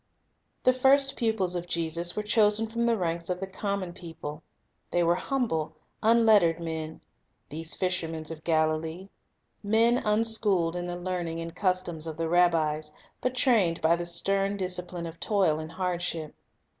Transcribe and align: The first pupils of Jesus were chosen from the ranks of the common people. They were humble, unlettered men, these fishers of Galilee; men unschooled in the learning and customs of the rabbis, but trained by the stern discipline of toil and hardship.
The 0.63 0.73
first 0.73 1.15
pupils 1.15 1.53
of 1.53 1.67
Jesus 1.67 2.15
were 2.15 2.23
chosen 2.23 2.65
from 2.65 2.81
the 2.81 2.97
ranks 2.97 3.29
of 3.29 3.39
the 3.39 3.45
common 3.45 3.93
people. 3.93 4.41
They 4.89 5.03
were 5.03 5.13
humble, 5.13 5.73
unlettered 6.01 6.59
men, 6.59 7.01
these 7.49 7.75
fishers 7.75 8.31
of 8.31 8.43
Galilee; 8.43 9.09
men 9.61 9.99
unschooled 9.99 10.75
in 10.75 10.87
the 10.87 10.97
learning 10.97 11.39
and 11.39 11.55
customs 11.55 12.07
of 12.07 12.17
the 12.17 12.27
rabbis, 12.27 12.91
but 13.21 13.35
trained 13.35 13.79
by 13.79 13.95
the 13.95 14.07
stern 14.07 14.57
discipline 14.57 15.05
of 15.05 15.19
toil 15.19 15.59
and 15.59 15.71
hardship. 15.71 16.33